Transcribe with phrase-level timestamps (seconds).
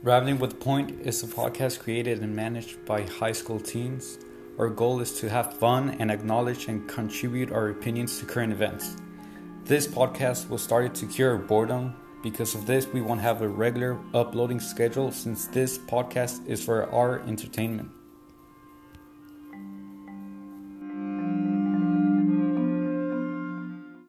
[0.00, 4.20] Raveling with Point is a podcast created and managed by high school teens.
[4.56, 8.94] Our goal is to have fun and acknowledge and contribute our opinions to current events.
[9.64, 11.96] This podcast was started to cure boredom.
[12.22, 16.88] Because of this, we won't have a regular uploading schedule since this podcast is for
[16.92, 17.90] our entertainment.